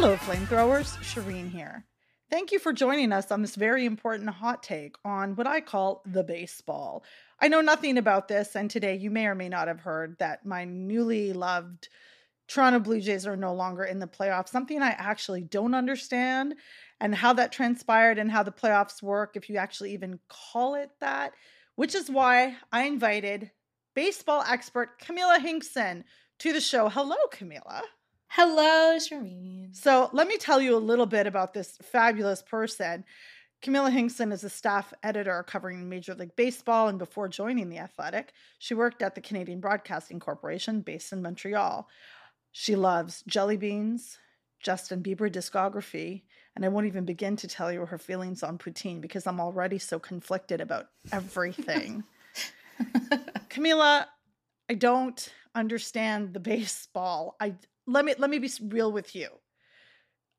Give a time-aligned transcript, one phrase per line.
[0.00, 0.96] Hello, flamethrowers.
[0.98, 1.84] Shireen here.
[2.30, 6.02] Thank you for joining us on this very important hot take on what I call
[6.06, 7.02] the baseball.
[7.40, 10.46] I know nothing about this, and today you may or may not have heard that
[10.46, 11.88] my newly loved
[12.46, 16.54] Toronto Blue Jays are no longer in the playoffs, something I actually don't understand,
[17.00, 20.92] and how that transpired and how the playoffs work, if you actually even call it
[21.00, 21.32] that,
[21.74, 23.50] which is why I invited
[23.96, 26.04] baseball expert Camilla Hinkson
[26.38, 26.88] to the show.
[26.88, 27.82] Hello, Camilla.
[28.30, 29.74] Hello, Shireen.
[29.74, 33.04] So let me tell you a little bit about this fabulous person.
[33.62, 38.32] Camilla Hinkson is a staff editor covering Major League Baseball, and before joining The Athletic,
[38.58, 41.88] she worked at the Canadian Broadcasting Corporation based in Montreal.
[42.52, 44.18] She loves jelly beans,
[44.60, 46.22] Justin Bieber discography,
[46.54, 49.78] and I won't even begin to tell you her feelings on poutine because I'm already
[49.78, 52.04] so conflicted about everything.
[53.48, 54.08] Camilla,
[54.68, 57.36] I don't understand the baseball.
[57.40, 57.54] I
[57.88, 59.28] let me let me be real with you.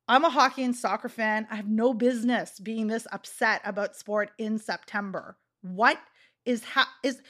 [0.08, 1.48] I'm a hockey and soccer fan.
[1.52, 5.38] I have no business being this upset about sport in September.
[5.62, 6.00] What
[6.46, 7.22] is ha- is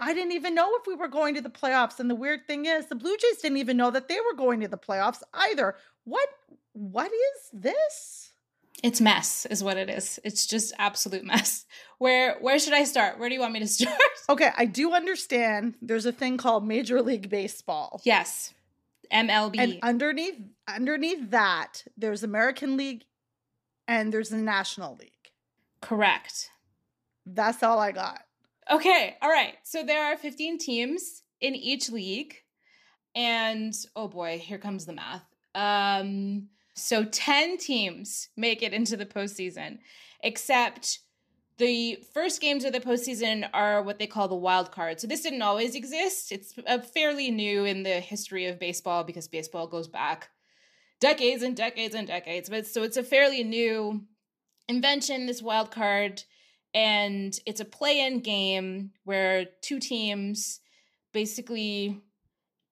[0.00, 2.66] I didn't even know if we were going to the playoffs and the weird thing
[2.66, 5.76] is the Blue Jays didn't even know that they were going to the playoffs either.
[6.04, 6.28] What
[6.72, 8.30] what is this?
[8.82, 10.18] It's mess is what it is.
[10.24, 11.64] It's just absolute mess.
[11.98, 13.18] Where where should I start?
[13.18, 13.98] Where do you want me to start?
[14.28, 18.00] Okay, I do understand there's a thing called Major League Baseball.
[18.04, 18.53] Yes.
[19.12, 19.56] MLB.
[19.58, 23.04] And underneath underneath that, there's American League
[23.86, 25.10] and there's the National League.
[25.80, 26.50] Correct.
[27.26, 28.22] That's all I got.
[28.70, 29.54] Okay, all right.
[29.62, 32.36] So there are 15 teams in each league.
[33.14, 35.24] And oh boy, here comes the math.
[35.54, 39.78] Um so 10 teams make it into the postseason,
[40.22, 41.00] except
[41.58, 45.00] the first games of the postseason are what they call the wild card.
[45.00, 46.32] So this didn't always exist.
[46.32, 50.30] It's a fairly new in the history of baseball because baseball goes back
[51.00, 52.48] decades and decades and decades.
[52.48, 54.04] But so it's a fairly new
[54.68, 56.24] invention, this wild card.
[56.72, 60.60] And it's a play-in game where two teams
[61.12, 62.00] basically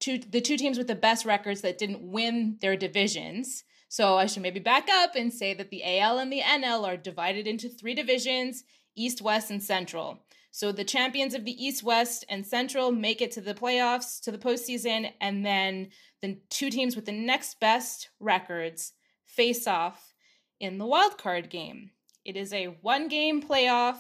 [0.01, 4.25] two the two teams with the best records that didn't win their divisions so I
[4.25, 7.69] should maybe back up and say that the AL and the NL are divided into
[7.69, 8.65] three divisions
[8.97, 10.19] East, West, and Central.
[10.51, 14.33] So the champions of the East, West, and Central make it to the playoffs, to
[14.33, 15.91] the postseason, and then
[16.23, 18.95] the two teams with the next best records
[19.27, 20.15] face off
[20.59, 21.91] in the wild card game.
[22.25, 23.99] It is a one game playoff.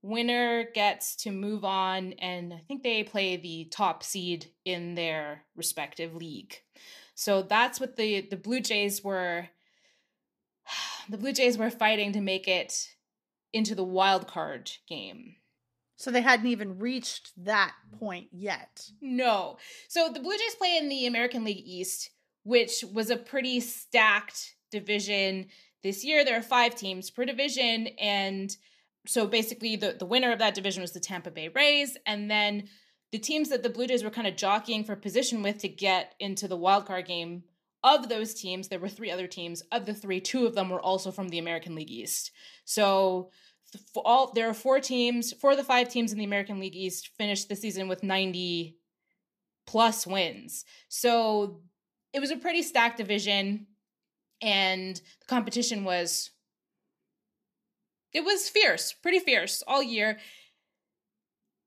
[0.00, 5.42] Winner gets to move on, and I think they play the top seed in their
[5.54, 6.56] respective league.
[7.16, 9.48] So that's what the the Blue Jays were
[11.08, 12.94] the Blue Jays were fighting to make it
[13.52, 15.36] into the wild card game.
[15.96, 18.90] So they hadn't even reached that point yet.
[19.00, 19.56] No.
[19.88, 22.10] So the Blue Jays play in the American League East,
[22.44, 25.46] which was a pretty stacked division.
[25.82, 28.54] This year there are 5 teams per division and
[29.06, 32.68] so basically the the winner of that division was the Tampa Bay Rays and then
[33.12, 36.14] the teams that the Blue Jays were kind of jockeying for position with to get
[36.18, 37.44] into the wild card game
[37.84, 39.62] of those teams, there were three other teams.
[39.70, 42.32] Of the three, two of them were also from the American League East.
[42.64, 43.30] So
[43.94, 47.10] all there are four teams, four of the five teams in the American League East
[47.16, 48.76] finished the season with 90
[49.66, 50.64] plus wins.
[50.88, 51.60] So
[52.12, 53.66] it was a pretty stacked division
[54.40, 56.30] and the competition was
[58.12, 60.18] it was fierce, pretty fierce all year.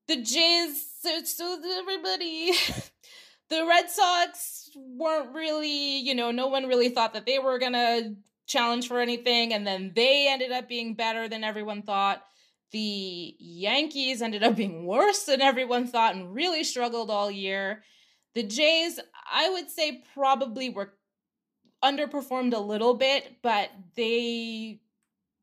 [0.10, 0.88] The Jays
[1.24, 2.52] so everybody
[3.50, 7.74] the Red Sox weren't really, you know, no one really thought that they were going
[7.74, 8.16] to
[8.48, 12.24] challenge for anything and then they ended up being better than everyone thought.
[12.72, 17.84] The Yankees ended up being worse than everyone thought and really struggled all year.
[18.34, 19.00] The Jays,
[19.32, 20.96] I would say probably were
[21.84, 24.82] underperformed a little bit, but they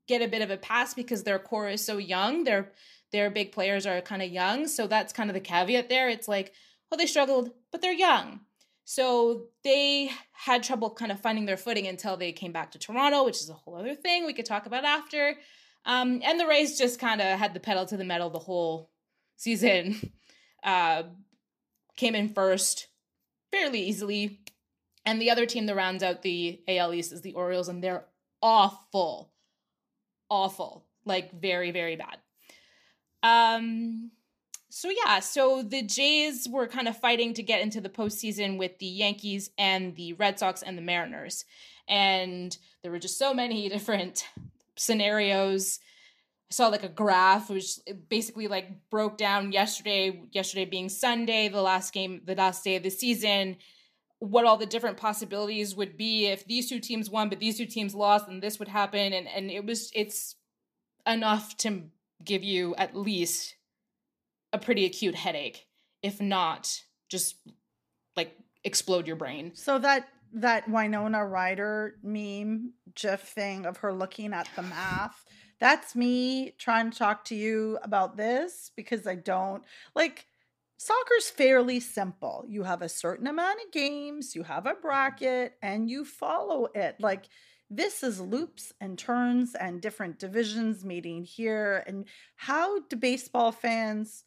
[0.08, 2.42] get a bit of a pass because their core is so young.
[2.42, 2.72] They're
[3.12, 4.66] their big players are kind of young.
[4.68, 6.08] So that's kind of the caveat there.
[6.08, 6.52] It's like,
[6.90, 8.40] well, they struggled, but they're young.
[8.84, 13.24] So they had trouble kind of finding their footing until they came back to Toronto,
[13.24, 15.34] which is a whole other thing we could talk about after.
[15.84, 18.90] Um, and the Rays just kind of had the pedal to the metal the whole
[19.36, 20.12] season.
[20.64, 21.04] Uh,
[21.96, 22.88] came in first
[23.52, 24.40] fairly easily.
[25.04, 28.04] And the other team that rounds out the AL East is the Orioles, and they're
[28.42, 29.32] awful.
[30.28, 30.86] Awful.
[31.04, 32.18] Like, very, very bad.
[33.22, 34.10] Um,
[34.68, 38.78] so yeah, so the Jays were kind of fighting to get into the postseason with
[38.78, 41.44] the Yankees and the Red Sox and the Mariners.
[41.88, 44.26] And there were just so many different
[44.76, 45.78] scenarios.
[46.50, 47.78] I saw like a graph which
[48.08, 52.82] basically like broke down yesterday, yesterday being Sunday, the last game, the last day of
[52.82, 53.56] the season,
[54.18, 57.66] what all the different possibilities would be if these two teams won but these two
[57.66, 60.36] teams lost and this would happen and and it was it's
[61.06, 61.82] enough to
[62.24, 63.56] give you at least
[64.52, 65.66] a pretty acute headache
[66.02, 67.36] if not just
[68.16, 74.32] like explode your brain So that that Winona Ryder meme gif thing of her looking
[74.32, 75.24] at the math,
[75.58, 79.64] that's me trying to talk to you about this because I don't
[79.94, 80.26] like
[80.76, 82.44] soccer's fairly simple.
[82.46, 86.96] You have a certain amount of games, you have a bracket, and you follow it.
[87.00, 87.28] Like
[87.70, 91.82] this is loops and turns and different divisions meeting here.
[91.86, 94.24] And how do baseball fans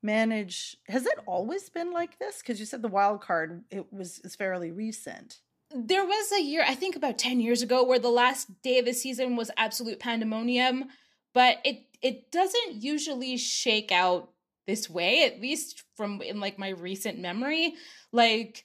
[0.00, 2.38] manage has it always been like this?
[2.38, 5.40] Because you said the wild card it was is fairly recent.
[5.74, 8.86] There was a year i think about 10 years ago where the last day of
[8.86, 10.86] the season was absolute pandemonium
[11.34, 14.30] but it it doesn't usually shake out
[14.68, 17.74] this way at least from in like my recent memory.
[18.12, 18.64] Like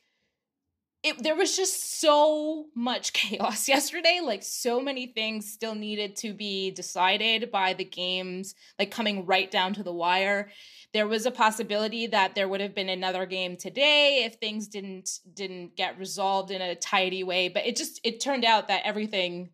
[1.03, 6.33] it, there was just so much chaos yesterday like so many things still needed to
[6.33, 10.49] be decided by the games like coming right down to the wire.
[10.93, 15.19] There was a possibility that there would have been another game today if things didn't
[15.33, 19.49] didn't get resolved in a tidy way but it just it turned out that everything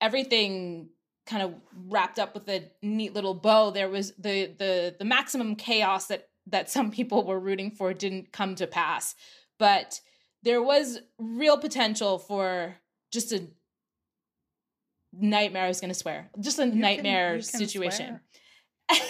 [0.00, 0.88] everything
[1.26, 1.54] kind of
[1.88, 3.70] wrapped up with a neat little bow.
[3.70, 8.32] There was the the the maximum chaos that that some people were rooting for didn't
[8.32, 9.14] come to pass.
[9.58, 10.00] But
[10.42, 12.76] there was real potential for
[13.12, 13.42] just a
[15.12, 18.20] nightmare i was going to swear just a You nightmare you can situation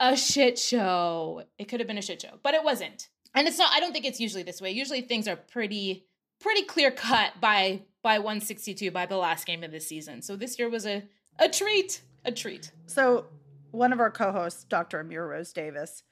[0.00, 1.42] a shit show.
[1.58, 3.08] It could have been a shit show, but it wasn't.
[3.34, 4.70] And it's not I don't think it's usually this way.
[4.70, 6.06] Usually things are pretty
[6.40, 10.22] pretty clear cut by by 162 by the last game of the season.
[10.22, 11.04] So this year was a
[11.38, 12.72] a treat, a treat.
[12.86, 13.26] so
[13.70, 16.02] one of our co-hosts dr amira rose davis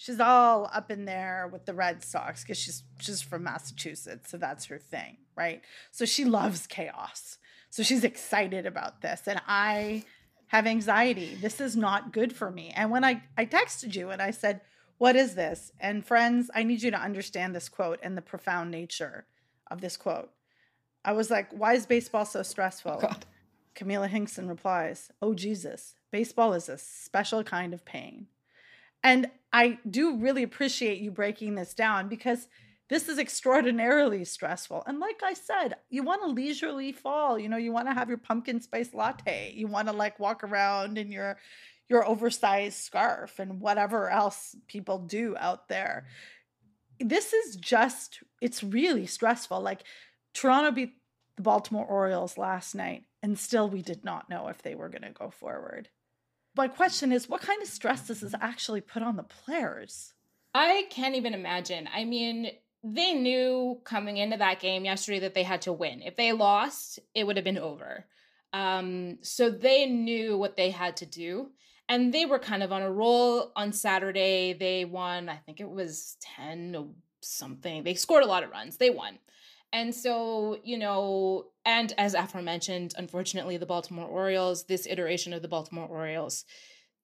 [0.00, 4.36] she's all up in there with the red sox because she's she's from massachusetts so
[4.36, 5.62] that's her thing right?
[5.90, 7.38] So she loves chaos.
[7.70, 10.04] So she's excited about this and i
[10.48, 11.36] have anxiety.
[11.40, 12.72] This is not good for me.
[12.76, 14.60] And when i i texted you and i said
[14.98, 15.72] what is this?
[15.80, 19.26] And friends i need you to understand this quote and the profound nature
[19.70, 20.30] of this quote.
[21.04, 22.96] I was like why is baseball so stressful?
[22.98, 23.24] Oh, God.
[23.76, 28.26] Camila Hinkson replies, Oh, Jesus, baseball is a special kind of pain.
[29.02, 32.46] And I do really appreciate you breaking this down because
[32.88, 34.82] this is extraordinarily stressful.
[34.86, 37.38] And like I said, you want a leisurely fall.
[37.38, 39.52] You know, you want to have your pumpkin spice latte.
[39.54, 41.38] You want to like walk around in your
[41.88, 46.06] your oversized scarf and whatever else people do out there.
[46.98, 49.60] This is just it's really stressful.
[49.60, 49.82] Like
[50.34, 50.94] Toronto beat
[51.36, 55.02] the Baltimore Orioles last night, and still we did not know if they were going
[55.02, 55.88] to go forward.
[56.60, 60.12] My question is what kind of stress does this actually put on the players?
[60.52, 61.88] I can't even imagine.
[61.90, 62.50] I mean,
[62.84, 66.02] they knew coming into that game yesterday that they had to win.
[66.02, 68.04] If they lost, it would have been over.
[68.52, 71.48] Um, so they knew what they had to do.
[71.88, 74.52] And they were kind of on a roll on Saturday.
[74.52, 76.88] They won, I think it was 10 or
[77.22, 77.84] something.
[77.84, 78.76] They scored a lot of runs.
[78.76, 79.18] They won.
[79.72, 85.48] And so, you know, and as aforementioned, unfortunately, the Baltimore Orioles, this iteration of the
[85.48, 86.44] Baltimore Orioles,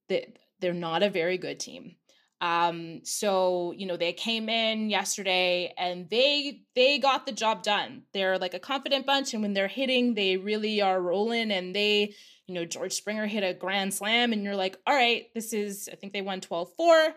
[0.08, 1.96] they, they're not a very good team.
[2.40, 8.02] Um, so you know, they came in yesterday and they they got the job done.
[8.12, 11.50] They're like a confident bunch, and when they're hitting, they really are rolling.
[11.50, 12.14] And they,
[12.46, 15.88] you know, George Springer hit a grand slam, and you're like, all right, this is.
[15.90, 17.12] I think they won 12-4.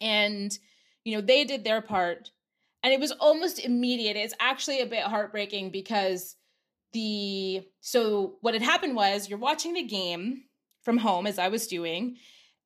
[0.00, 0.58] and
[1.04, 2.30] you know they did their part,
[2.84, 4.14] and it was almost immediate.
[4.14, 6.36] It's actually a bit heartbreaking because
[6.92, 10.44] the so what had happened was you're watching the game
[10.82, 12.18] from home as I was doing,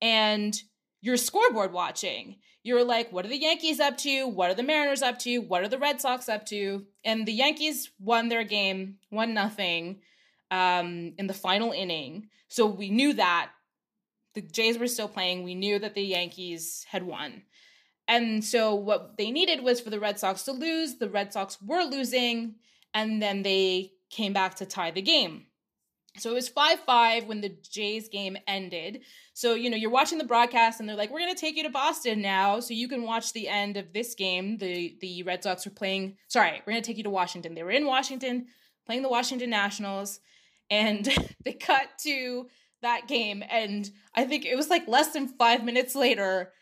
[0.02, 0.60] and
[1.00, 2.36] you're scoreboard watching.
[2.64, 4.26] You're like, what are the Yankees up to?
[4.26, 5.38] What are the Mariners up to?
[5.38, 6.84] What are the Red Sox up to?
[7.04, 10.00] And the Yankees won their game, one nothing,
[10.50, 12.28] um, in the final inning.
[12.48, 13.52] So we knew that
[14.34, 15.44] the Jays were still playing.
[15.44, 17.42] We knew that the Yankees had won.
[18.08, 20.96] And so what they needed was for the Red Sox to lose.
[20.96, 22.54] The Red Sox were losing,
[22.94, 25.44] and then they came back to tie the game.
[26.16, 29.02] So it was 5 5 when the Jays game ended.
[29.34, 31.62] So, you know, you're watching the broadcast and they're like, we're going to take you
[31.62, 34.58] to Boston now so you can watch the end of this game.
[34.58, 37.54] The, the Red Sox were playing, sorry, we're going to take you to Washington.
[37.54, 38.46] They were in Washington
[38.84, 40.18] playing the Washington Nationals
[40.70, 41.08] and
[41.44, 42.48] they cut to
[42.82, 43.44] that game.
[43.48, 46.52] And I think it was like less than five minutes later,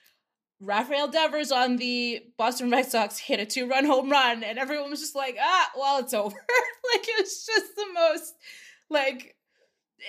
[0.61, 4.43] Rafael Devers on the Boston Red Sox hit a two run home run.
[4.43, 6.35] And everyone was just like, ah, well, it's over.
[6.35, 8.35] like, it was just the most,
[8.89, 9.37] like,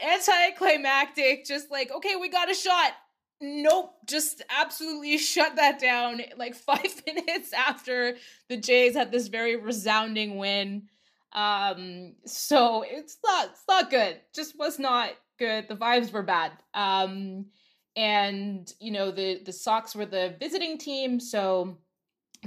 [0.04, 2.92] anticlimactic, just like, okay, we got a shot.
[3.42, 8.16] nope, just absolutely shut that down like five minutes after
[8.50, 10.84] the Jays had this very resounding win.
[11.34, 14.20] Um, so it's not it's not good.
[14.34, 15.68] Just was not good.
[15.68, 16.52] The vibes were bad.
[16.74, 17.48] Um,
[17.98, 21.78] and you know the the Sox were the visiting team, so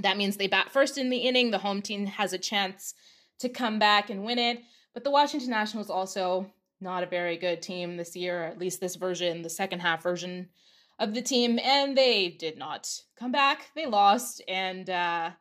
[0.01, 1.51] that means they bat first in the inning.
[1.51, 2.95] The home team has a chance
[3.39, 4.61] to come back and win it.
[4.93, 8.79] But the Washington Nationals also not a very good team this year, or at least
[8.79, 10.49] this version, the second half version
[10.97, 12.89] of the team, and they did not
[13.19, 13.71] come back.
[13.75, 15.31] They lost, and uh,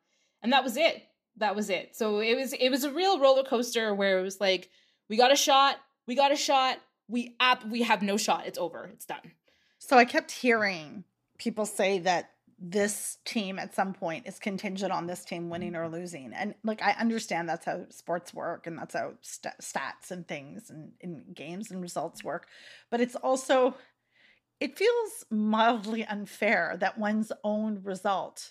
[0.42, 1.02] and that was it.
[1.36, 1.94] That was it.
[1.94, 4.70] So it was it was a real roller coaster where it was like
[5.08, 5.76] we got a shot,
[6.08, 8.46] we got a shot, we app we have no shot.
[8.46, 8.90] It's over.
[8.92, 9.32] It's done.
[9.80, 11.04] So I kept hearing
[11.38, 12.30] people say that
[12.62, 16.34] this team at some point is contingent on this team winning or losing.
[16.34, 20.68] And like I understand that's how sports work and that's how st- stats and things
[20.68, 22.46] and in games and results work,
[22.90, 23.74] but it's also
[24.60, 28.50] it feels mildly unfair that one's own result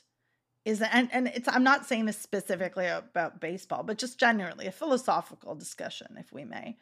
[0.65, 4.71] is and and it's I'm not saying this specifically about baseball, but just generally a
[4.71, 6.77] philosophical discussion if we may.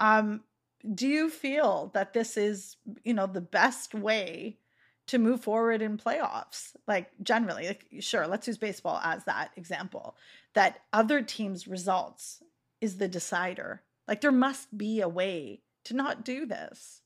[0.00, 0.44] Um
[0.92, 4.58] do you feel that this is, you know, the best way
[5.06, 6.76] to move forward in playoffs?
[6.86, 10.16] Like generally, like sure, let's use baseball as that example.
[10.54, 12.42] That other teams' results
[12.80, 13.82] is the decider.
[14.06, 17.00] Like there must be a way to not do this.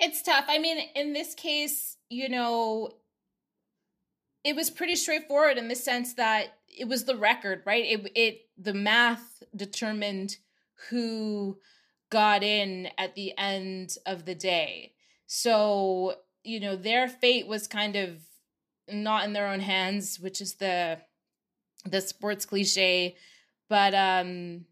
[0.00, 0.46] It's tough.
[0.48, 2.90] I mean, in this case, you know,
[4.42, 7.84] it was pretty straightforward in the sense that it was the record, right?
[7.84, 10.36] It it the math determined
[10.90, 11.58] who
[12.14, 14.92] got in at the end of the day.
[15.26, 18.20] So, you know, their fate was kind of
[18.88, 21.00] not in their own hands, which is the
[21.84, 23.16] the sports cliche,
[23.68, 24.64] but um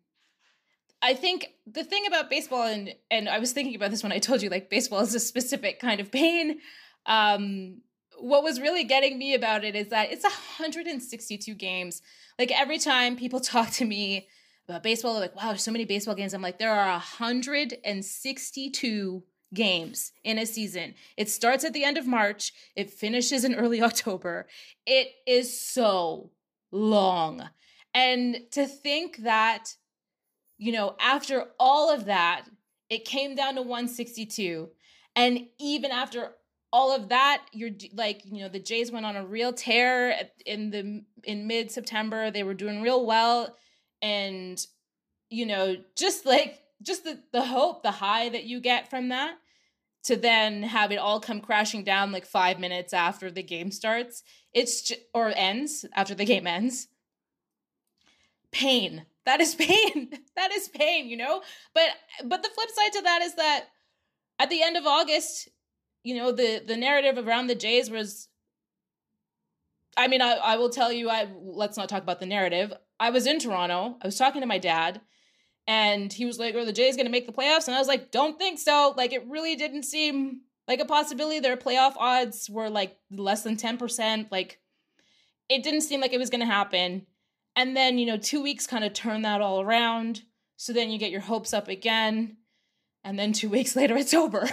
[1.03, 4.21] I think the thing about baseball and and I was thinking about this when I
[4.21, 6.61] told you like baseball is a specific kind of pain.
[7.07, 7.81] Um
[8.21, 12.03] what was really getting me about it is that it's 162 games.
[12.39, 14.29] Like every time people talk to me
[14.69, 16.35] about baseball, they're like, wow, there's so many baseball games.
[16.35, 19.23] I'm like, there are 162
[19.54, 20.95] games in a season.
[21.16, 24.49] It starts at the end of March, it finishes in early October.
[24.87, 26.31] It is so
[26.71, 27.50] long.
[27.95, 29.75] And to think that
[30.62, 32.45] you know, after all of that,
[32.88, 34.71] it came down to 162.
[35.16, 36.35] And even after
[36.73, 40.16] all of that, you're like, you know, the Jays went on a real tear
[40.47, 42.31] in the in mid September.
[42.31, 43.57] They were doing real well,
[44.02, 44.64] and
[45.30, 49.37] you know, just like just the the hope, the high that you get from that,
[50.04, 54.23] to then have it all come crashing down like five minutes after the game starts.
[54.52, 56.88] It's or ends after the game ends.
[58.50, 61.42] Pain that is pain that is pain you know
[61.75, 61.90] but
[62.25, 63.66] but the flip side to that is that
[64.38, 65.49] at the end of august
[66.02, 68.28] you know the the narrative around the jays was
[69.97, 73.11] i mean i, I will tell you i let's not talk about the narrative i
[73.11, 75.00] was in toronto i was talking to my dad
[75.66, 77.88] and he was like are the jays going to make the playoffs and i was
[77.88, 82.49] like don't think so like it really didn't seem like a possibility their playoff odds
[82.49, 84.61] were like less than 10% like
[85.49, 87.04] it didn't seem like it was going to happen
[87.54, 90.23] and then, you know, two weeks kind of turn that all around.
[90.56, 92.37] So then you get your hopes up again.
[93.04, 94.49] And then two weeks later, it's over.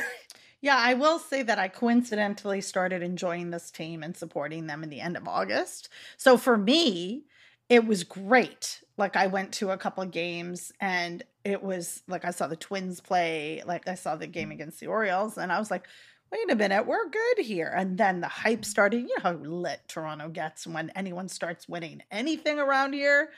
[0.62, 4.90] yeah, I will say that I coincidentally started enjoying this team and supporting them in
[4.90, 5.90] the end of August.
[6.18, 7.26] So for me,
[7.70, 8.84] it was great.
[8.98, 13.00] Like I went to a couple games and it was like I saw the Twins
[13.00, 14.32] play, like I saw the mm.
[14.32, 15.88] game against the Orioles, and I was like,
[16.32, 17.72] wait a minute, we're good here.
[17.76, 19.02] And then the hype started.
[19.02, 23.30] You know how lit Toronto gets when anyone starts winning anything around here.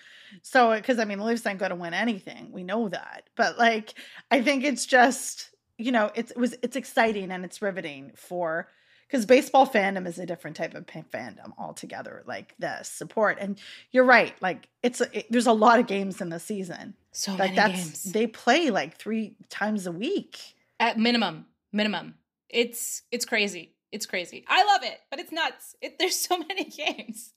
[0.42, 2.52] So, because I mean, the Leafs ain't going to win anything.
[2.52, 3.30] We know that.
[3.36, 3.94] But like,
[4.30, 8.68] I think it's just, you know, it's, it was, it's exciting and it's riveting for,
[9.12, 12.24] because baseball fandom is a different type of fandom altogether.
[12.26, 13.60] Like the support, and
[13.92, 14.34] you're right.
[14.42, 16.94] Like it's a, it, there's a lot of games in the season.
[17.12, 18.04] So like many that's, games.
[18.04, 20.40] They play like three times a week
[20.80, 21.46] at minimum.
[21.74, 22.16] Minimum.
[22.50, 23.74] It's it's crazy.
[23.92, 24.46] It's crazy.
[24.48, 25.76] I love it, but it's nuts.
[25.82, 27.34] It, there's so many games.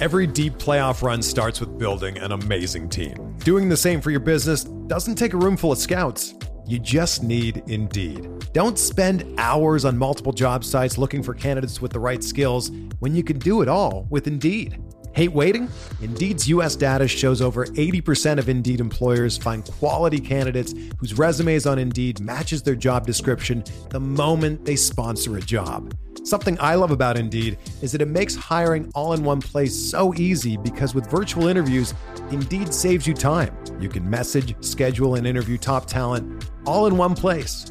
[0.00, 3.36] Every deep playoff run starts with building an amazing team.
[3.44, 6.34] Doing the same for your business doesn't take a room full of scouts.
[6.66, 8.28] You just need Indeed.
[8.52, 13.14] Don't spend hours on multiple job sites looking for candidates with the right skills when
[13.14, 14.80] you can do it all with Indeed.
[15.12, 15.68] Hate waiting?
[16.02, 21.78] Indeed's US data shows over 80% of Indeed employers find quality candidates whose resumes on
[21.78, 25.94] Indeed matches their job description the moment they sponsor a job.
[26.24, 30.14] Something I love about Indeed is that it makes hiring all in one place so
[30.14, 31.92] easy because with virtual interviews,
[32.30, 33.54] Indeed saves you time.
[33.78, 37.70] You can message, schedule, and interview top talent all in one place.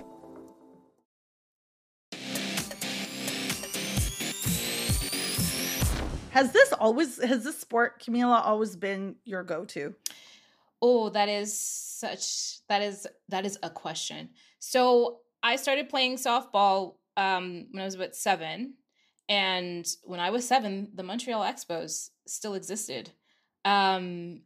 [6.31, 9.93] Has this always has this sport, Camila, always been your go-to?
[10.81, 14.29] Oh, that is such that is that is a question.
[14.59, 18.75] So I started playing softball um, when I was about seven,
[19.27, 23.11] and when I was seven, the Montreal Expos still existed.
[23.65, 24.43] Um,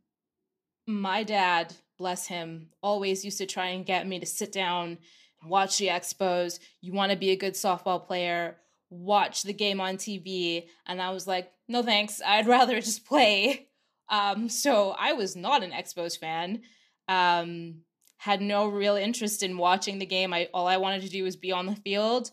[0.88, 4.98] my dad, bless him, always used to try and get me to sit down
[5.46, 6.60] watch the Expos.
[6.82, 8.58] You want to be a good softball player,
[8.96, 12.22] watch the game on TV, and I was like, no thanks.
[12.26, 13.68] I'd rather just play.
[14.10, 16.62] Um, so I was not an Expos fan.
[17.08, 17.82] Um,
[18.18, 20.34] had no real interest in watching the game.
[20.34, 22.32] I all I wanted to do was be on the field.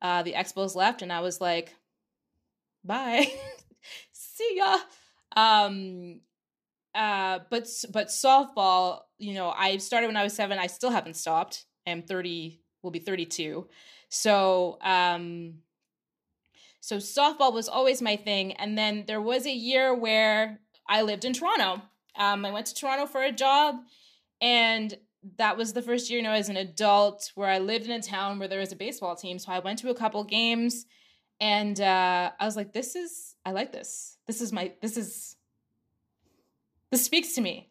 [0.00, 1.74] Uh, the Expos left, and I was like,
[2.84, 3.32] "Bye,
[4.12, 4.78] see ya."
[5.36, 6.20] Um,
[6.94, 10.58] uh, but but softball, you know, I started when I was seven.
[10.58, 11.66] I still haven't stopped.
[11.86, 12.60] I'm thirty.
[12.82, 13.66] Will be thirty-two.
[14.08, 15.54] So um,
[16.84, 18.52] so softball was always my thing.
[18.52, 21.80] And then there was a year where I lived in Toronto.
[22.14, 23.76] Um, I went to Toronto for a job,
[24.42, 24.94] and
[25.38, 28.02] that was the first year, you know, as an adult, where I lived in a
[28.02, 29.38] town where there was a baseball team.
[29.38, 30.84] So I went to a couple games,
[31.40, 34.18] and uh, I was like, "This is, I like this.
[34.26, 35.36] This is my, this is,
[36.90, 37.70] this speaks to me."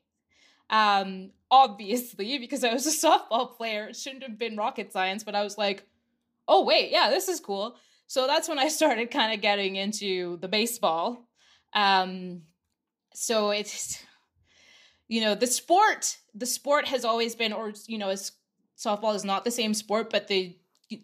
[0.72, 5.36] Um, obviously, because I was a softball player, it shouldn't have been rocket science, but
[5.36, 5.88] I was like,
[6.48, 10.38] "Oh wait, yeah, this is cool." So that's when I started kind of getting into
[10.38, 11.28] the baseball.
[11.74, 12.44] Um,
[13.14, 14.04] so it's
[15.08, 18.32] you know the sport the sport has always been or you know as
[18.78, 20.58] softball is not the same sport but the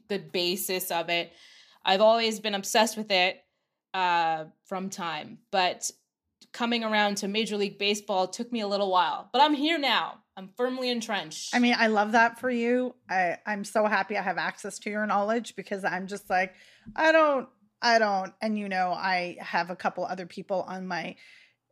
[0.07, 1.31] the basis of it
[1.85, 3.43] i've always been obsessed with it
[3.93, 5.89] uh from time but
[6.51, 10.19] coming around to major league baseball took me a little while but i'm here now
[10.39, 12.95] i'm firmly entrenched I mean, I love that for you.
[13.09, 16.53] I I'm so happy I have access to your knowledge because I'm just like
[16.95, 17.47] I don't
[17.81, 21.15] I don't and you know, I have a couple other people on my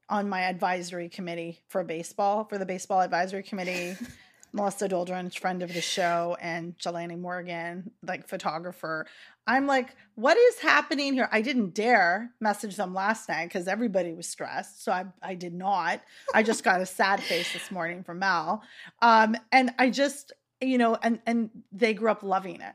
[0.09, 3.95] on my advisory committee for baseball, for the baseball advisory committee.
[4.53, 9.07] Melissa Doldren, friend of the show, and Jelani Morgan, like photographer.
[9.45, 11.29] I'm like, what is happening here?
[11.31, 14.83] I didn't dare message them last night because everybody was stressed.
[14.83, 16.01] So I, I did not.
[16.33, 18.61] I just got a sad face this morning from Mal.
[19.01, 22.73] Um, and I just, you know, and and they grew up loving it.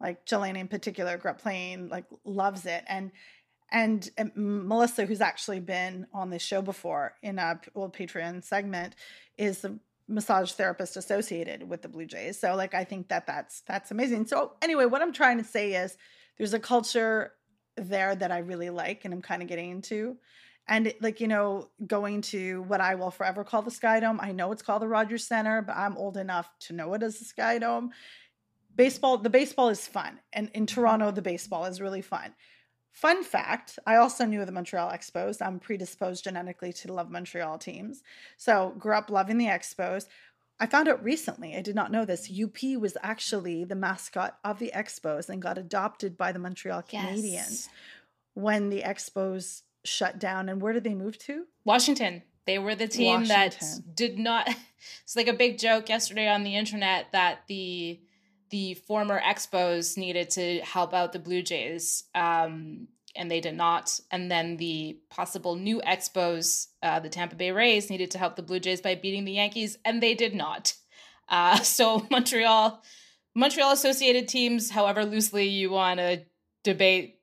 [0.00, 2.84] Like Jelani in particular grew up playing, like loves it.
[2.86, 3.10] And
[3.72, 8.94] and, and Melissa, who's actually been on this show before in a old Patreon segment,
[9.36, 12.38] is the massage therapist associated with the Blue Jays.
[12.38, 14.26] So like I think that that's that's amazing.
[14.26, 15.96] So anyway, what I'm trying to say is
[16.36, 17.32] there's a culture
[17.76, 20.16] there that I really like and I'm kind of getting into.
[20.66, 24.18] And it, like you know, going to what I will forever call the Sky Dome.
[24.20, 27.18] I know it's called the Rogers Center, but I'm old enough to know it as
[27.18, 27.90] the Sky Dome.
[28.74, 32.34] Baseball, the baseball is fun, and in Toronto, the baseball is really fun.
[32.94, 35.42] Fun fact I also knew the Montreal Expos.
[35.44, 38.02] I'm predisposed genetically to love Montreal teams.
[38.36, 40.06] So, grew up loving the Expos.
[40.60, 42.30] I found out recently, I did not know this.
[42.30, 47.32] Youppi was actually the mascot of the Expos and got adopted by the Montreal Canadiens
[47.32, 47.68] Yes.
[48.34, 50.48] when the Expos shut down.
[50.48, 51.46] And where did they move to?
[51.64, 52.22] Washington.
[52.46, 53.58] They were the team that
[53.94, 54.48] did not.
[55.02, 57.98] It's like a big joke yesterday on the internet that the
[58.54, 62.86] the former Expos needed to help out the Blue Jays, um,
[63.16, 63.98] and they did not.
[64.12, 68.44] And then the possible new Expos, uh, the Tampa Bay Rays, needed to help the
[68.44, 70.74] Blue Jays by beating the Yankees, and they did not.
[71.28, 72.80] Uh, so Montreal,
[73.34, 76.22] Montreal associated teams, however loosely you want to
[76.62, 77.18] debate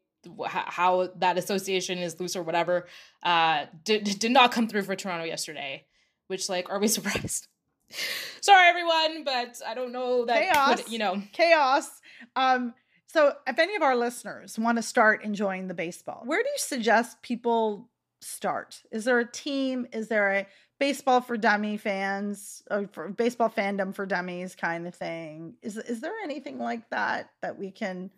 [0.45, 2.87] how that association is loose or whatever,
[3.23, 5.85] uh, did did not come through for Toronto yesterday.
[6.27, 7.47] Which, like, are we surprised?
[8.41, 10.81] Sorry, everyone, but I don't know that Chaos.
[10.81, 11.21] could- you know.
[11.31, 11.89] Chaos.
[12.35, 12.73] Um,
[13.07, 16.57] so if any of our listeners want to start enjoying the baseball, where do you
[16.57, 17.89] suggest people
[18.21, 18.81] start?
[18.91, 19.87] Is there a team?
[19.91, 20.47] Is there a
[20.79, 25.55] baseball for dummy fans or for baseball fandom for dummies kind of thing?
[25.61, 28.11] Is is there anything like that that we can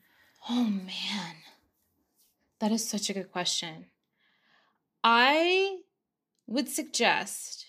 [0.50, 1.36] Oh man,
[2.60, 3.86] that is such a good question.
[5.04, 5.78] I
[6.48, 7.63] would suggest,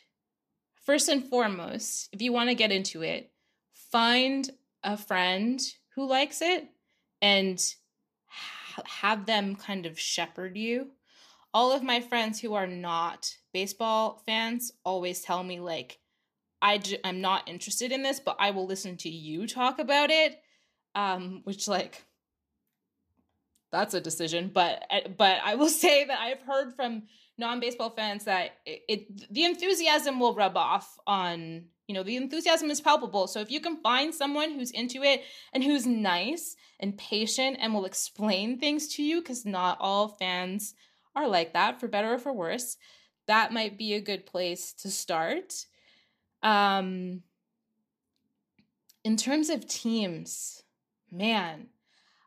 [0.84, 3.30] first and foremost, if you want to get into it,
[3.72, 4.50] find
[4.82, 5.60] a friend
[5.94, 6.68] who likes it
[7.22, 7.62] and
[8.26, 10.90] ha- have them kind of shepherd you.
[11.52, 15.98] All of my friends who are not baseball fans always tell me, like,
[16.60, 20.10] I j- I'm not interested in this, but I will listen to you talk about
[20.10, 20.40] it.
[20.96, 22.04] Um, which, like,
[23.74, 24.50] that's a decision.
[24.54, 27.04] But eh, but I will say that I've heard from
[27.38, 32.70] non-baseball fans that it, it the enthusiasm will rub off on you know the enthusiasm
[32.70, 33.26] is palpable.
[33.26, 37.74] So if you can find someone who's into it and who's nice and patient and
[37.74, 40.74] will explain things to you because not all fans
[41.14, 42.76] are like that for better or for worse
[43.26, 45.66] that might be a good place to start.
[46.42, 47.22] Um
[49.04, 50.62] in terms of teams
[51.12, 51.66] man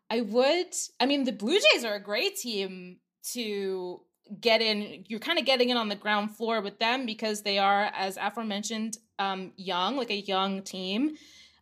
[0.09, 3.99] i would i mean the blue jays are a great team to
[4.41, 7.57] get in you're kind of getting in on the ground floor with them because they
[7.57, 11.15] are as aforementioned um, young like a young team.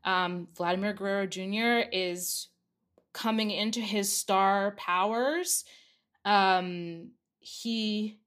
[0.04, 2.50] Um, vladimir guerrero jr is
[3.14, 5.66] coming into his star powers.
[6.26, 8.20] Um, he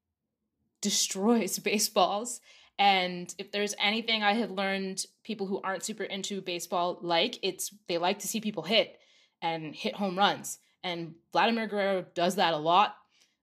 [0.80, 2.40] destroys baseballs.
[2.80, 7.74] And if there's anything i have learned people who aren't super into baseball like it's
[7.88, 8.98] they like to see people hit
[9.42, 10.58] and hit home runs.
[10.84, 12.94] And vladimir guerrero does that a lot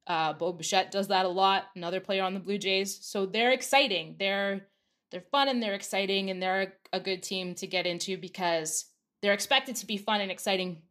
[0.07, 2.99] uh, Bo Bichette does that a lot, another player on the Blue Jays.
[3.05, 4.15] So they're exciting.
[4.19, 4.67] They're
[5.11, 8.85] they're fun and they're exciting and they're a, good team to get into because
[9.21, 10.81] they're expected to be fun and exciting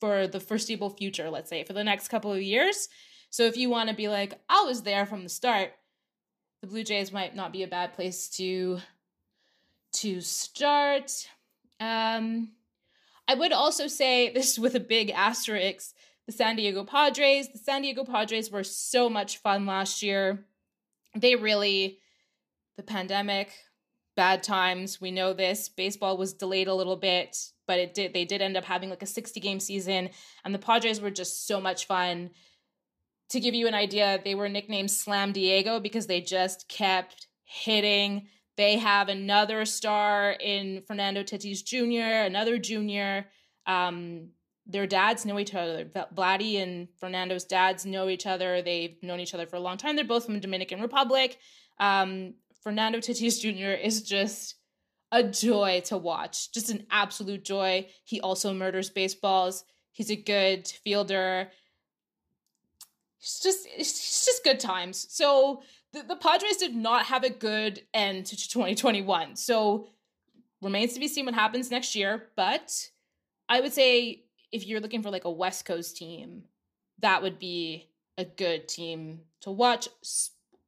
[0.00, 2.88] for the foreseeable future, let's say, for the next couple of years.
[3.30, 5.72] So if you want to be like, I was there from the start,
[6.62, 8.78] the Blue Jays might not be a bad place to
[9.92, 11.28] to start.
[11.78, 12.50] Um,
[13.28, 15.94] I would also say this with a big asterisk
[16.26, 17.48] the San Diego Padres.
[17.48, 20.44] The San Diego Padres were so much fun last year.
[21.14, 21.98] They really,
[22.76, 23.52] the pandemic,
[24.16, 25.00] bad times.
[25.00, 25.68] We know this.
[25.68, 28.14] Baseball was delayed a little bit, but it did.
[28.14, 30.10] They did end up having like a 60 game season,
[30.44, 32.30] and the Padres were just so much fun.
[33.30, 38.28] To give you an idea, they were nicknamed Slam Diego because they just kept hitting.
[38.56, 43.26] They have another star in Fernando Tatis Jr., another junior.
[43.66, 44.28] Um,
[44.66, 45.84] their dads know each other.
[46.14, 48.62] Vladdy and Fernando's dads know each other.
[48.62, 49.96] They've known each other for a long time.
[49.96, 51.38] They're both from the Dominican Republic.
[51.78, 53.78] Um, Fernando Tatis Jr.
[53.78, 54.56] is just
[55.12, 57.86] a joy to watch, just an absolute joy.
[58.04, 59.64] He also murders baseballs.
[59.92, 61.50] He's a good fielder.
[63.20, 65.06] It's just it's just good times.
[65.10, 69.36] So the, the Padres did not have a good end to 2021.
[69.36, 69.88] So
[70.60, 72.30] remains to be seen what happens next year.
[72.34, 72.72] But
[73.48, 74.23] I would say
[74.54, 76.44] if you're looking for like a West Coast team,
[77.00, 79.88] that would be a good team to watch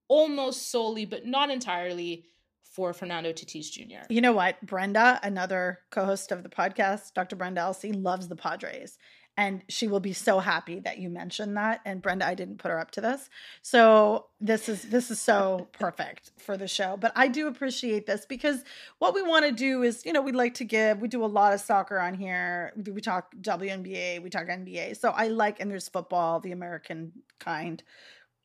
[0.08, 2.24] almost solely, but not entirely
[2.64, 4.04] for Fernando Tatis Jr.
[4.10, 4.60] You know what?
[4.60, 7.36] Brenda, another co host of the podcast, Dr.
[7.36, 8.98] Brenda Elsey, loves the Padres
[9.36, 12.70] and she will be so happy that you mentioned that and brenda i didn't put
[12.70, 13.28] her up to this.
[13.62, 18.26] So this is this is so perfect for the show but i do appreciate this
[18.26, 18.64] because
[18.98, 21.26] what we want to do is you know we like to give we do a
[21.26, 22.72] lot of soccer on here.
[22.76, 27.82] We talk WNBA we talk nba so i like and there's football the american kind.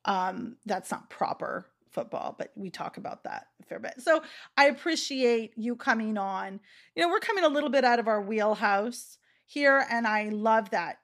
[0.06, 3.96] Um that's not proper football, but we talk about that a fair bit.
[4.00, 4.24] So
[4.58, 6.60] I appreciate you coming on.
[6.96, 9.18] You know, we're coming a little bit out of our wheelhouse
[9.52, 9.86] here.
[9.90, 11.00] And I love that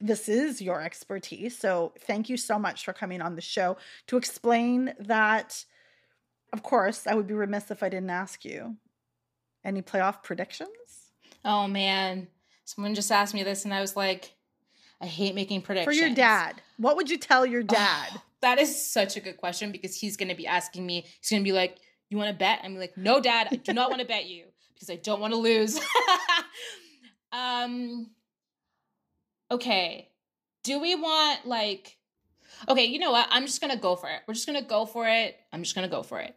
[0.00, 1.58] this is your expertise.
[1.58, 3.76] So thank you so much for coming on the show
[4.08, 5.64] to explain that.
[6.52, 8.76] Of course, I would be remiss if I didn't ask you
[9.64, 10.68] any playoff predictions.
[11.44, 12.28] Oh, man.
[12.64, 14.34] Someone just asked me this, and I was like,
[15.00, 15.96] I hate making predictions.
[15.96, 18.08] For your dad, what would you tell your oh, dad?
[18.14, 21.30] Oh, that is such a good question because he's going to be asking me, he's
[21.30, 21.78] going to be like,
[22.10, 22.60] You want to bet?
[22.62, 25.32] I'm like, No, dad, I do not want to bet you because I don't want
[25.32, 25.80] to lose.
[27.32, 28.10] Um
[29.50, 30.10] okay.
[30.62, 31.96] Do we want like
[32.68, 33.26] Okay, you know what?
[33.30, 34.20] I'm just to go for it.
[34.26, 35.36] We're just to go for it.
[35.52, 36.36] I'm just to go for it.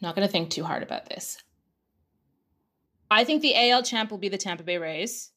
[0.00, 1.38] Not going to think too hard about this.
[3.10, 5.30] I think the AL champ will be the Tampa Bay Rays.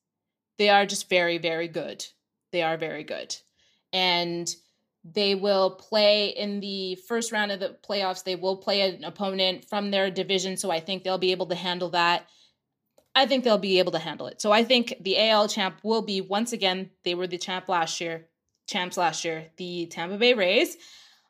[0.58, 2.06] They are just very very good.
[2.52, 3.36] They are very good.
[3.94, 4.54] And
[5.04, 8.24] they will play in the first round of the playoffs.
[8.24, 11.56] They will play an opponent from their division, so I think they'll be able to
[11.56, 12.28] handle that.
[13.14, 14.42] I think they'll be able to handle it.
[14.42, 18.00] So I think the AL champ will be once again, they were the champ last
[18.00, 18.28] year,
[18.68, 20.78] champs last year, the Tampa Bay Rays.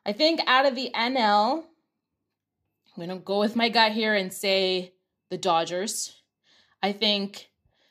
[0.06, 1.64] I think out of the NL,
[2.96, 4.92] I'm going to go with my gut here and say
[5.30, 6.22] the Dodgers.
[6.82, 7.50] I think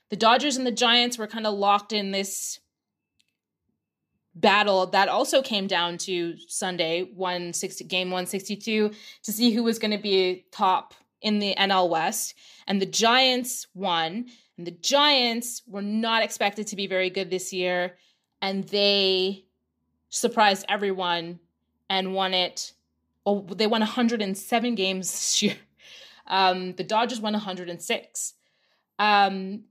[0.10, 2.60] the Dodgers and the Giants were kind of locked in this
[4.34, 8.92] battle that also came down to Sunday, 160 game 162
[9.24, 12.34] to see who was going to be top in the NL West
[12.68, 14.26] and the Giants won
[14.58, 17.96] and the Giants were not expected to be very good this year
[18.42, 19.46] and they
[20.10, 21.40] surprised everyone
[21.90, 22.74] and won it
[23.26, 25.58] oh they won 107 games this year.
[26.28, 28.34] Um, the Dodgers won 106.
[29.00, 29.64] Um,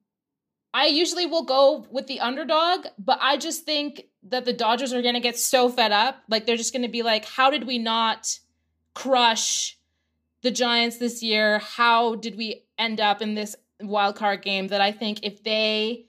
[0.73, 5.03] I usually will go with the underdog, but I just think that the Dodgers are
[5.03, 6.23] going to get so fed up.
[6.29, 8.39] Like they're just going to be like, how did we not
[8.95, 9.79] crush
[10.43, 11.59] the Giants this year?
[11.59, 14.69] How did we end up in this wild card game?
[14.69, 16.07] That I think if they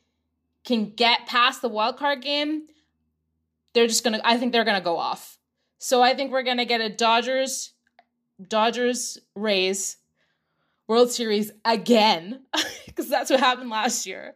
[0.64, 2.64] can get past the wild card game,
[3.74, 5.38] they're just going to, I think they're going to go off.
[5.80, 7.74] So I think we're going to get a Dodgers,
[8.46, 9.98] Dodgers Rays
[10.88, 12.42] World Series again,
[12.86, 14.36] because that's what happened last year.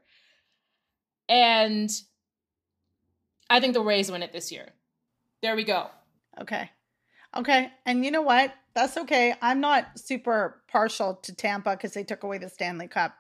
[1.28, 1.90] And
[3.50, 4.70] I think the Rays win it this year.
[5.42, 5.88] There we go.
[6.42, 6.70] Okay.
[7.36, 7.72] Okay.
[7.86, 8.54] And you know what?
[8.76, 9.34] That's okay.
[9.42, 13.16] I'm not super partial to Tampa because they took away the Stanley Cup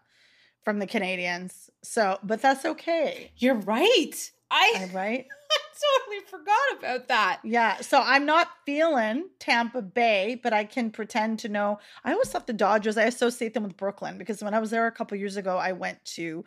[0.63, 1.69] from the Canadiens.
[1.81, 3.31] So, but that's okay.
[3.37, 4.31] You're right.
[4.51, 5.25] I All right.
[5.51, 5.57] I
[5.99, 7.39] totally forgot about that.
[7.43, 7.77] Yeah.
[7.81, 11.79] So I'm not feeling Tampa Bay, but I can pretend to know.
[12.03, 14.87] I always thought the Dodgers, I associate them with Brooklyn because when I was there
[14.87, 16.43] a couple years ago, I went to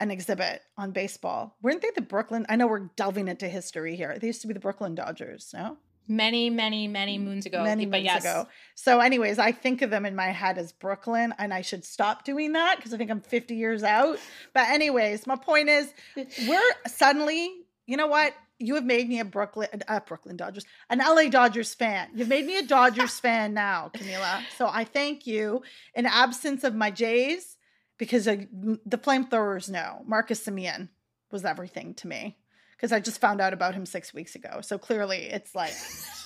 [0.00, 1.56] an exhibit on baseball.
[1.62, 2.46] Weren't they the Brooklyn?
[2.48, 4.18] I know we're delving into history here.
[4.18, 5.78] They used to be the Brooklyn Dodgers, no?
[6.08, 7.62] Many, many, many moons ago.
[7.62, 8.24] Many but moons yes.
[8.24, 8.48] ago.
[8.74, 12.24] So, anyways, I think of them in my head as Brooklyn, and I should stop
[12.24, 14.18] doing that because I think I'm 50 years out.
[14.52, 17.52] But, anyways, my point is, we're suddenly,
[17.86, 18.34] you know what?
[18.58, 22.08] You have made me a Brooklyn, uh, Brooklyn Dodgers, an LA Dodgers fan.
[22.14, 24.42] You've made me a Dodgers fan now, Camila.
[24.56, 25.62] So I thank you.
[25.94, 27.56] In absence of my Jays,
[27.98, 28.36] because uh,
[28.84, 30.88] the flamethrowers know Marcus Semien
[31.30, 32.36] was everything to me
[32.82, 34.60] because I just found out about him six weeks ago.
[34.60, 35.72] So clearly, it's like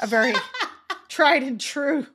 [0.01, 0.33] a very
[1.09, 2.07] tried and true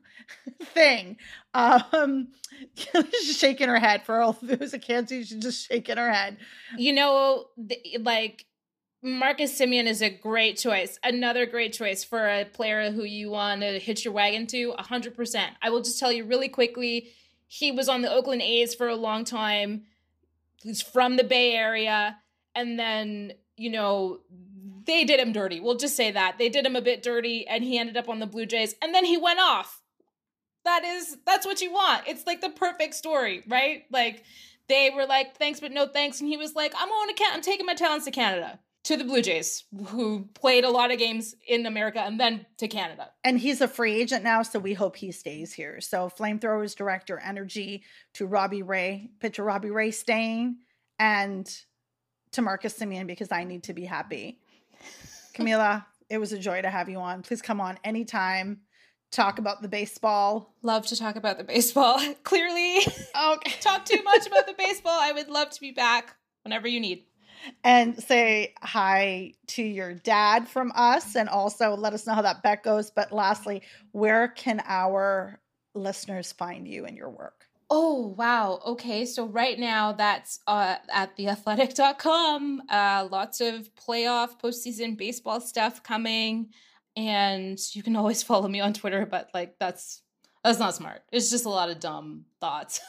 [0.63, 1.17] thing.
[1.54, 2.30] Um,
[2.73, 5.27] she's shaking her head for all those see.
[5.27, 6.38] She's just shaking her head.
[6.75, 8.47] You know, the, like
[9.04, 10.97] Marcus Semien is a great choice.
[11.04, 14.73] Another great choice for a player who you want to hitch your wagon to.
[14.80, 15.54] hundred percent.
[15.62, 17.12] I will just tell you really quickly.
[17.47, 19.84] He was on the Oakland A's for a long time.
[20.63, 22.17] He's from the Bay Area,
[22.56, 24.19] and then you know
[24.85, 25.59] they did him dirty.
[25.59, 28.19] We'll just say that they did him a bit dirty, and he ended up on
[28.19, 29.81] the Blue Jays, and then he went off.
[30.63, 32.07] That is that's what you want.
[32.07, 33.83] It's like the perfect story, right?
[33.91, 34.23] Like
[34.67, 37.33] they were like, "Thanks, but no thanks," and he was like, "I'm going to Can-
[37.33, 40.97] I'm taking my talents to Canada." To the Blue Jays, who played a lot of
[40.97, 43.11] games in America and then to Canada.
[43.23, 45.79] And he's a free agent now, so we hope he stays here.
[45.81, 47.83] So flamethrowers director energy
[48.15, 50.57] to Robbie Ray, pitcher Robbie Ray staying,
[50.97, 51.47] and
[52.34, 54.39] to Marcus Semien because I need to be happy.
[55.34, 57.22] Camila, it was a joy to have you on.
[57.24, 58.62] Please come on anytime.
[59.12, 60.54] Talk about the baseball.
[60.62, 62.00] Love to talk about the baseball.
[62.24, 63.52] Clearly, Okay.
[63.62, 64.98] talk too much about the baseball.
[64.98, 67.04] I would love to be back whenever you need.
[67.63, 72.41] and say hi to your dad from us and also let us know how that
[72.44, 72.89] bet goes.
[72.91, 75.39] But lastly, where can our
[75.74, 77.48] listeners find you and your work?
[77.73, 78.60] Oh, wow.
[78.65, 79.05] Okay.
[79.05, 82.63] So right now that's uh, at theathletic.com.
[82.69, 86.49] Uh, lots of playoff postseason baseball stuff coming.
[86.97, 90.01] And you can always follow me on Twitter, but like that's
[90.43, 91.03] that's not smart.
[91.13, 92.81] It's just a lot of dumb thoughts.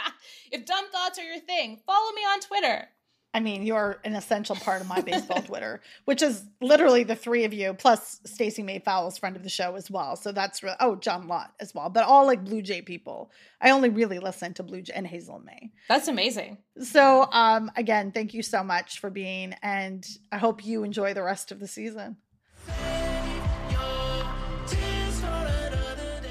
[0.50, 2.88] if dumb thoughts are your thing, follow me on Twitter.
[3.34, 7.44] I mean, you're an essential part of my baseball Twitter, which is literally the three
[7.44, 10.16] of you plus Stacey May Fowles, friend of the show as well.
[10.16, 10.60] So that's.
[10.80, 13.30] Oh, John Lott as well, but all like Blue Jay people.
[13.60, 15.70] I only really listen to Blue Jay and Hazel May.
[15.88, 16.58] That's amazing.
[16.82, 21.22] So, um, again, thank you so much for being, and I hope you enjoy the
[21.22, 22.16] rest of the season.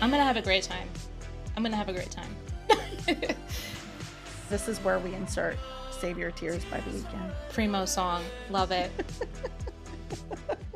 [0.04, 0.90] I'm to have a great time.
[1.56, 2.36] I'm to have a great time.
[4.52, 5.56] This is where we insert
[6.02, 7.32] Save Your Tears by the Weeknd.
[7.52, 8.24] Primo song.
[8.50, 8.90] Love it.